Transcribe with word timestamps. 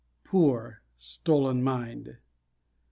Poor: 0.23 0.81
"Stolen 0.97 1.61
Mind." 1.63 2.17